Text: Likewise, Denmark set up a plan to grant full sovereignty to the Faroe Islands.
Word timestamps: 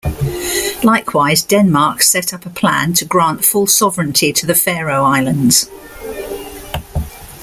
Likewise, 0.81 1.43
Denmark 1.43 2.01
set 2.01 2.33
up 2.33 2.47
a 2.47 2.49
plan 2.49 2.93
to 2.95 3.05
grant 3.05 3.45
full 3.45 3.67
sovereignty 3.67 4.33
to 4.33 4.47
the 4.47 4.55
Faroe 4.55 5.03
Islands. 5.03 5.69